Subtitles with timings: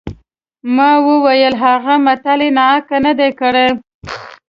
[0.75, 3.67] ما وویل هغه متل یې ناحقه نه دی کړی.